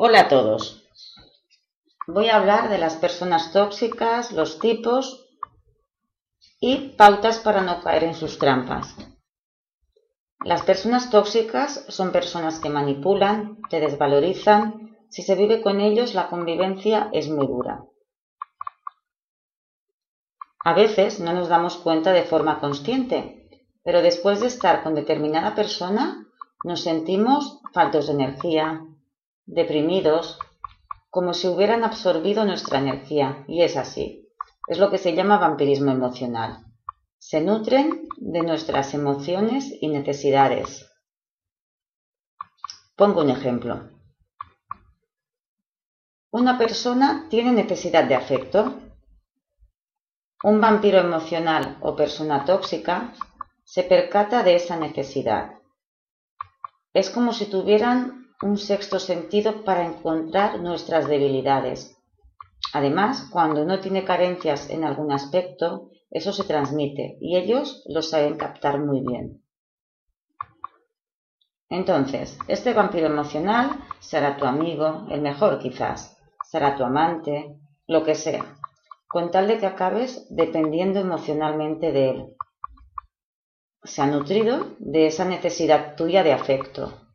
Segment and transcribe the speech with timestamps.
[0.00, 0.84] Hola a todos.
[2.06, 5.28] Voy a hablar de las personas tóxicas, los tipos
[6.60, 8.94] y pautas para no caer en sus trampas.
[10.44, 14.96] Las personas tóxicas son personas que manipulan, te desvalorizan.
[15.10, 17.82] Si se vive con ellos, la convivencia es muy dura.
[20.64, 23.50] A veces no nos damos cuenta de forma consciente,
[23.82, 26.24] pero después de estar con determinada persona,
[26.62, 28.84] nos sentimos faltos de energía,
[29.48, 30.38] deprimidos,
[31.10, 34.28] como si hubieran absorbido nuestra energía, y es así.
[34.68, 36.66] Es lo que se llama vampirismo emocional.
[37.18, 40.90] Se nutren de nuestras emociones y necesidades.
[42.94, 43.90] Pongo un ejemplo.
[46.30, 48.80] Una persona tiene necesidad de afecto.
[50.44, 53.14] Un vampiro emocional o persona tóxica
[53.64, 55.54] se percata de esa necesidad.
[56.92, 61.96] Es como si tuvieran un sexto sentido para encontrar nuestras debilidades.
[62.72, 68.36] Además, cuando uno tiene carencias en algún aspecto, eso se transmite y ellos lo saben
[68.36, 69.42] captar muy bien.
[71.68, 78.14] Entonces, este vampiro emocional será tu amigo, el mejor quizás, será tu amante, lo que
[78.14, 78.56] sea,
[79.08, 82.36] con tal de que acabes dependiendo emocionalmente de él.
[83.82, 87.07] Se ha nutrido de esa necesidad tuya de afecto,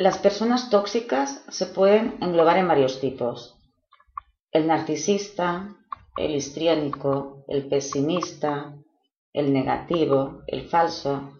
[0.00, 3.58] Las personas tóxicas se pueden englobar en varios tipos.
[4.50, 5.76] El narcisista,
[6.16, 8.74] el histriónico, el pesimista,
[9.34, 11.38] el negativo, el falso.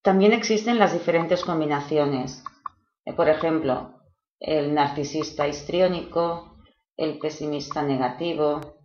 [0.00, 2.42] También existen las diferentes combinaciones.
[3.04, 4.00] Eh, por ejemplo,
[4.40, 6.56] el narcisista histriónico,
[6.96, 8.78] el pesimista negativo,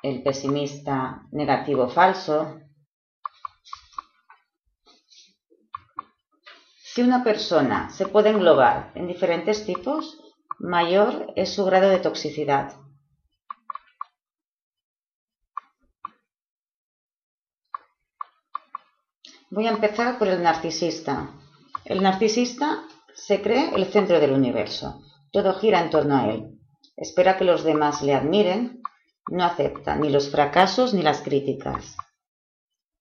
[0.00, 2.60] el pesimista negativo falso,
[6.94, 10.20] Si una persona se puede englobar en diferentes tipos,
[10.58, 12.74] mayor es su grado de toxicidad.
[19.48, 21.30] Voy a empezar por el narcisista.
[21.86, 22.84] El narcisista
[23.14, 25.00] se cree el centro del universo.
[25.32, 26.60] Todo gira en torno a él.
[26.94, 28.82] Espera que los demás le admiren.
[29.30, 31.96] No acepta ni los fracasos ni las críticas.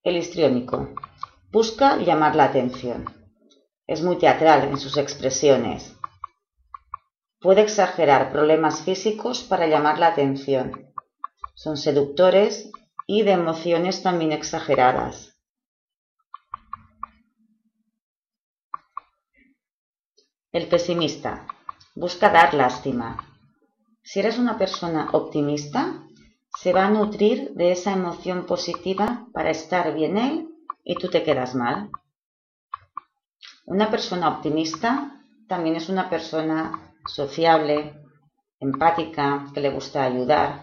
[0.01, 0.93] El histriónico.
[1.51, 3.20] Busca llamar la atención.
[3.91, 5.97] Es muy teatral en sus expresiones.
[7.41, 10.94] Puede exagerar problemas físicos para llamar la atención.
[11.56, 12.72] Son seductores
[13.06, 15.38] y de emociones también exageradas.
[20.53, 21.46] El pesimista
[21.94, 23.28] busca dar lástima.
[24.03, 26.02] Si eres una persona optimista,
[26.58, 30.47] se va a nutrir de esa emoción positiva para estar bien él
[30.85, 31.90] y tú te quedas mal.
[33.66, 37.94] Una persona optimista también es una persona sociable,
[38.59, 40.62] empática, que le gusta ayudar.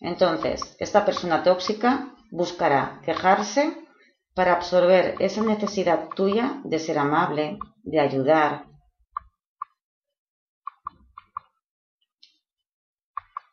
[0.00, 3.76] Entonces, esta persona tóxica buscará quejarse
[4.34, 8.66] para absorber esa necesidad tuya de ser amable, de ayudar.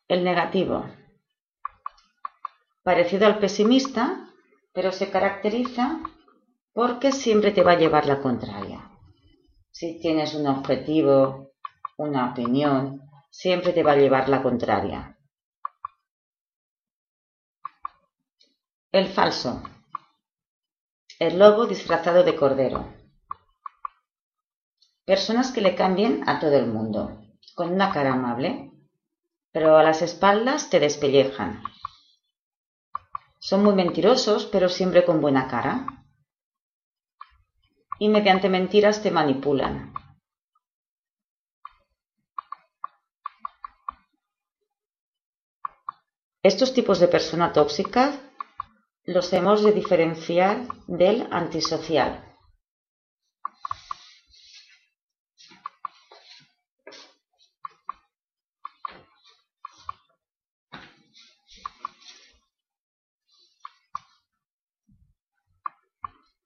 [0.08, 0.84] El negativo.
[2.82, 4.28] Parecido al pesimista,
[4.74, 6.00] pero se caracteriza
[6.72, 8.90] porque siempre te va a llevar la contraria.
[9.70, 11.52] Si tienes un objetivo,
[11.96, 15.18] una opinión, siempre te va a llevar la contraria.
[18.90, 19.62] El falso.
[21.18, 22.92] El lobo disfrazado de cordero.
[25.04, 27.22] Personas que le cambien a todo el mundo,
[27.54, 28.70] con una cara amable,
[29.50, 31.62] pero a las espaldas te despellejan.
[33.40, 36.01] Son muy mentirosos, pero siempre con buena cara
[38.02, 39.94] y mediante mentiras te manipulan.
[46.42, 48.18] Estos tipos de persona tóxica
[49.04, 50.56] los hemos de diferenciar
[50.88, 52.31] del antisocial.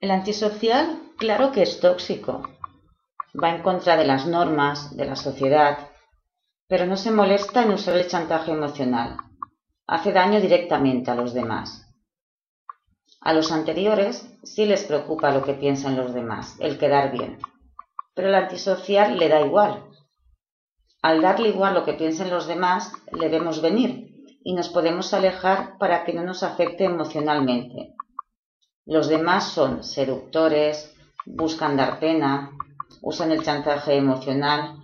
[0.07, 2.49] El antisocial, claro que es tóxico.
[3.43, 5.79] Va en contra de las normas, de la sociedad,
[6.69, 9.17] pero no se molesta en usar el chantaje emocional.
[9.85, 11.93] Hace daño directamente a los demás.
[13.21, 17.39] A los anteriores sí les preocupa lo que piensan los demás, el quedar bien.
[18.15, 19.87] Pero el antisocial le da igual.
[21.03, 25.79] Al darle igual lo que piensen los demás, le vemos venir y nos podemos alejar
[25.79, 27.97] para que no nos afecte emocionalmente
[28.89, 30.95] Los demás son seductores,
[31.25, 32.53] buscan dar pena,
[33.03, 34.77] usan el chantaje emocional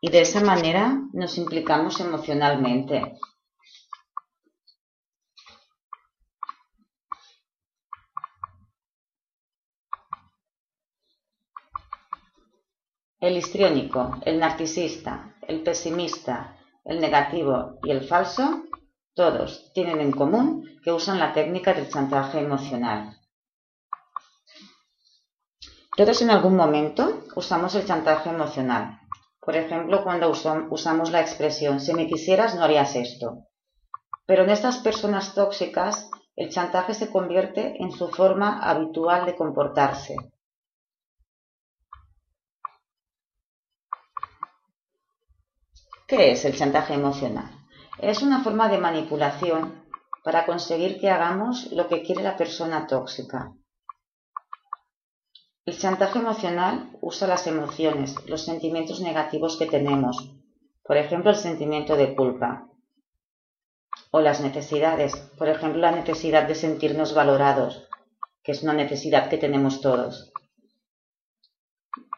[0.00, 3.18] y de esa manera nos implicamos emocionalmente.
[13.20, 16.56] El histriónico, el narcisista, el pesimista,
[16.86, 18.62] el negativo y el falso,
[19.12, 23.19] todos tienen en común que usan la técnica del chantaje emocional.
[26.00, 29.00] Todos en algún momento usamos el chantaje emocional.
[29.38, 33.44] Por ejemplo, cuando usamos la expresión si me quisieras no harías esto.
[34.24, 40.16] Pero en estas personas tóxicas el chantaje se convierte en su forma habitual de comportarse.
[46.08, 47.50] ¿Qué es el chantaje emocional?
[47.98, 49.84] Es una forma de manipulación
[50.24, 53.52] para conseguir que hagamos lo que quiere la persona tóxica.
[55.66, 60.32] El chantaje emocional usa las emociones, los sentimientos negativos que tenemos,
[60.82, 62.66] por ejemplo el sentimiento de culpa,
[64.10, 67.86] o las necesidades, por ejemplo la necesidad de sentirnos valorados,
[68.42, 70.32] que es una necesidad que tenemos todos.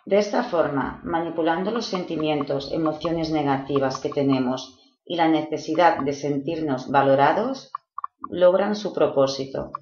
[0.06, 6.90] De esta forma, manipulando los sentimientos, emociones negativas que tenemos y la necesidad de sentirnos
[6.90, 7.72] valorados,
[8.30, 9.72] logran su propósito.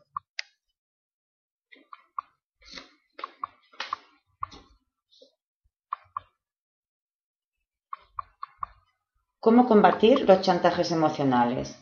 [9.42, 11.74] ¿Cómo combatir los chantajes emocionales?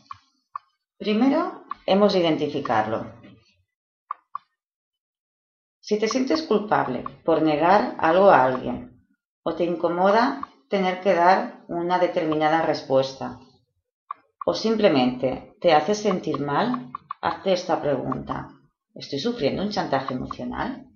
[0.97, 3.11] Primero, hemos de identificarlo.
[5.81, 9.03] Si te sientes culpable por negar algo a alguien
[9.43, 13.41] o te incomoda tener que dar una determinada respuesta
[14.45, 18.51] o simplemente te hace sentir mal, hazte esta pregunta.
[18.95, 20.87] ¿Estoy sufriendo un chantaje emocional?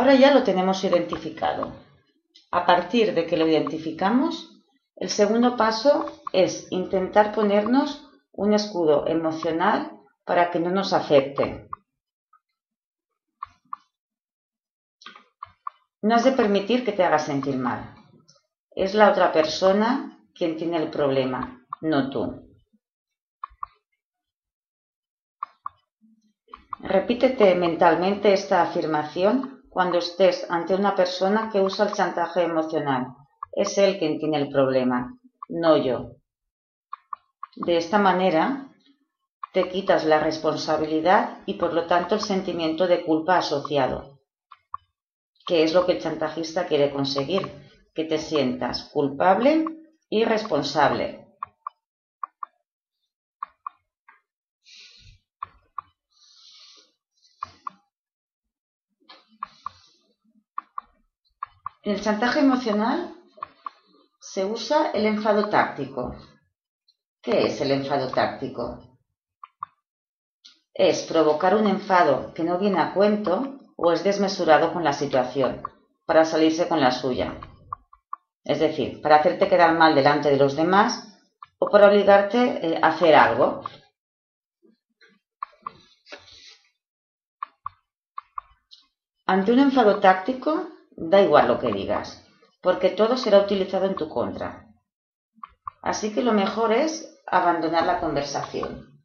[0.00, 1.74] Ahora ya lo tenemos identificado.
[2.50, 4.62] A partir de que lo identificamos,
[4.96, 11.68] el segundo paso es intentar ponernos un escudo emocional para que no nos afecte.
[16.00, 17.94] No has de permitir que te haga sentir mal.
[18.70, 22.48] Es la otra persona quien tiene el problema, no tú.
[26.78, 33.06] Repítete mentalmente esta afirmación cuando estés ante una persona que usa el chantaje emocional.
[33.52, 35.18] Es él quien tiene el problema,
[35.48, 36.16] no yo.
[37.56, 38.68] De esta manera,
[39.52, 44.20] te quitas la responsabilidad y por lo tanto el sentimiento de culpa asociado,
[45.46, 47.50] que es lo que el chantajista quiere conseguir,
[47.94, 49.66] que te sientas culpable
[50.08, 51.19] y responsable.
[61.82, 63.14] En el chantaje emocional
[64.20, 66.14] se usa el enfado táctico.
[67.22, 68.98] ¿Qué es el enfado táctico?
[70.74, 75.62] Es provocar un enfado que no viene a cuento o es desmesurado con la situación,
[76.04, 77.40] para salirse con la suya.
[78.44, 81.18] Es decir, para hacerte quedar mal delante de los demás
[81.58, 83.62] o para obligarte eh, a hacer algo.
[89.24, 90.68] Ante un enfado táctico,
[91.00, 92.22] Da igual lo que digas,
[92.60, 94.66] porque todo será utilizado en tu contra.
[95.80, 99.00] Así que lo mejor es abandonar la conversación.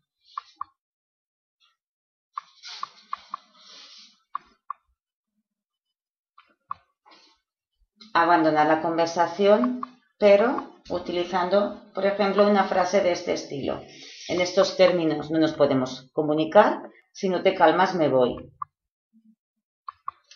[8.13, 9.81] Abandonar la conversación,
[10.19, 13.81] pero utilizando, por ejemplo, una frase de este estilo.
[14.27, 18.51] En estos términos no nos podemos comunicar, si no te calmas me voy.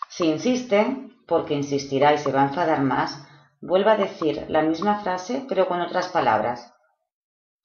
[0.08, 3.25] Si insisten, porque insistirá y se va a enfadar más,
[3.62, 6.74] vuelva a decir la misma frase pero con otras palabras.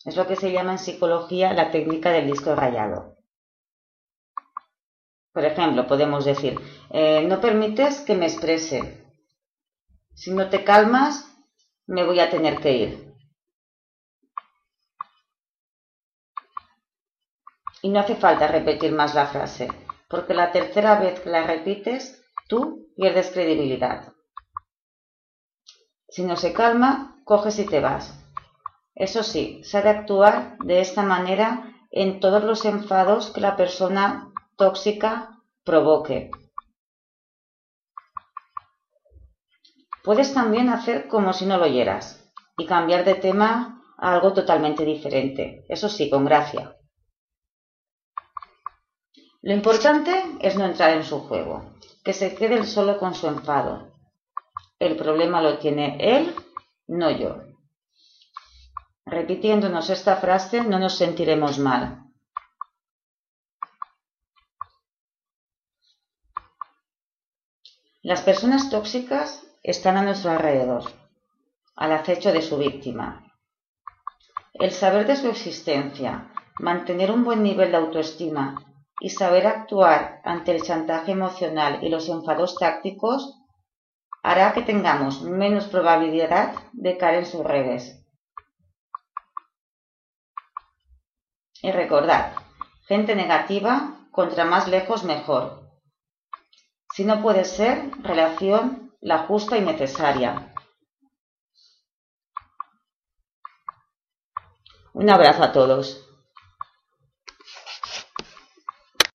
[0.04, 3.16] Es lo que se llama en psicología la técnica del disco rayado.
[5.32, 9.04] Por ejemplo, podemos decir, eh, no permites que me exprese.
[10.14, 11.28] Si no te calmas,
[11.86, 13.14] me voy a tener que ir.
[17.82, 19.68] Y no hace falta repetir más la frase,
[20.08, 24.12] porque la tercera vez que la repites, tú pierdes credibilidad.
[26.08, 28.20] Si no se calma, coges y te vas.
[28.94, 33.56] Eso sí, se ha de actuar de esta manera en todos los enfados que la
[33.56, 36.30] persona tóxica provoque.
[40.04, 44.84] Puedes también hacer como si no lo oyeras y cambiar de tema a algo totalmente
[44.84, 46.76] diferente, eso sí, con gracia.
[49.40, 53.92] Lo importante es no entrar en su juego, que se quede solo con su enfado.
[54.78, 56.34] El problema lo tiene él,
[56.86, 57.42] no yo.
[59.06, 62.04] Repitiéndonos esta frase no nos sentiremos mal.
[68.02, 70.84] Las personas tóxicas están a nuestro alrededor,
[71.74, 73.32] al acecho de su víctima.
[74.52, 80.54] El saber de su existencia, mantener un buen nivel de autoestima y saber actuar ante
[80.54, 83.40] el chantaje emocional y los enfados tácticos
[84.22, 88.00] hará que tengamos menos probabilidad de caer en sus redes.
[91.60, 92.32] Y recordad,
[92.86, 95.70] gente negativa, contra más lejos mejor.
[96.94, 100.54] Si no puede ser, relación la justa y necesaria.
[104.92, 106.08] Un abrazo a todos.